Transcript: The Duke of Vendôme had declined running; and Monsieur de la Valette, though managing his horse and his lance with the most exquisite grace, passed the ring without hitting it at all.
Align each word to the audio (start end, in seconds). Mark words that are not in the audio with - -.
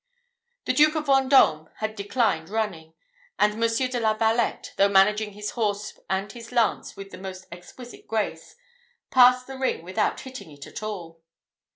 The 0.65 0.73
Duke 0.73 0.95
of 0.95 1.05
Vendôme 1.05 1.69
had 1.75 1.95
declined 1.95 2.49
running; 2.49 2.95
and 3.37 3.55
Monsieur 3.59 3.87
de 3.87 3.99
la 3.99 4.15
Valette, 4.15 4.73
though 4.75 4.89
managing 4.89 5.33
his 5.33 5.51
horse 5.51 5.99
and 6.09 6.31
his 6.31 6.51
lance 6.51 6.95
with 6.97 7.11
the 7.11 7.19
most 7.19 7.45
exquisite 7.51 8.07
grace, 8.07 8.55
passed 9.11 9.45
the 9.45 9.59
ring 9.59 9.83
without 9.83 10.21
hitting 10.21 10.49
it 10.49 10.65
at 10.65 10.81
all. 10.81 11.21